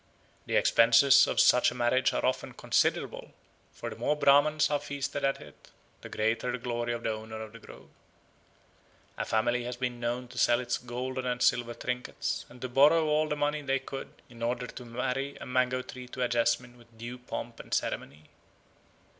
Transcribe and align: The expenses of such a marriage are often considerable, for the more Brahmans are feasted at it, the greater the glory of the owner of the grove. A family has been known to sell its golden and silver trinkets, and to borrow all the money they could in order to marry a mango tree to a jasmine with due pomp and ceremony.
The 0.47 0.55
expenses 0.55 1.27
of 1.27 1.39
such 1.39 1.69
a 1.69 1.75
marriage 1.75 2.11
are 2.11 2.25
often 2.25 2.53
considerable, 2.55 3.35
for 3.71 3.91
the 3.91 3.95
more 3.95 4.15
Brahmans 4.17 4.71
are 4.71 4.79
feasted 4.79 5.23
at 5.23 5.39
it, 5.39 5.69
the 6.01 6.09
greater 6.09 6.51
the 6.51 6.57
glory 6.57 6.91
of 6.91 7.03
the 7.03 7.11
owner 7.11 7.39
of 7.39 7.51
the 7.51 7.59
grove. 7.59 7.91
A 9.15 9.25
family 9.25 9.63
has 9.65 9.77
been 9.77 9.99
known 9.99 10.27
to 10.29 10.39
sell 10.39 10.59
its 10.59 10.79
golden 10.79 11.27
and 11.27 11.39
silver 11.43 11.75
trinkets, 11.75 12.47
and 12.49 12.59
to 12.61 12.67
borrow 12.67 13.05
all 13.05 13.29
the 13.29 13.35
money 13.35 13.61
they 13.61 13.77
could 13.77 14.23
in 14.27 14.41
order 14.41 14.65
to 14.65 14.85
marry 14.85 15.35
a 15.35 15.45
mango 15.45 15.83
tree 15.83 16.07
to 16.07 16.23
a 16.23 16.27
jasmine 16.27 16.79
with 16.79 16.97
due 16.97 17.19
pomp 17.19 17.59
and 17.59 17.71
ceremony. 17.71 18.23